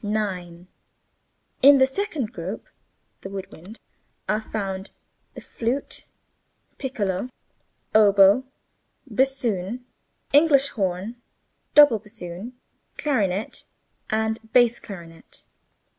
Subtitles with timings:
[0.03, 0.67] 9.
[1.61, 2.65] In the second group
[3.21, 3.79] (the wood wind)
[4.27, 4.89] are found
[5.35, 6.07] the flute,
[6.79, 7.29] piccolo,
[7.93, 8.43] oboe,
[9.05, 9.85] bassoon,
[10.33, 11.21] English horn,
[11.75, 12.53] double bassoon,
[12.97, 13.65] clarinet,
[14.09, 15.43] and bass clarinet.